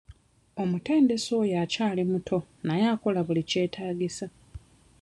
Omutendesi 0.61 1.29
oyo 1.41 1.55
akyali 1.63 2.03
muto 2.11 2.37
naye 2.67 2.85
akola 2.93 3.19
buli 3.27 3.41
kyetaagisa. 3.49 4.27